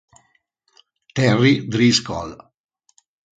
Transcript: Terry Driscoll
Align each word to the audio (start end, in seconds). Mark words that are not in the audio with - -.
Terry 1.13 1.69
Driscoll 1.69 2.33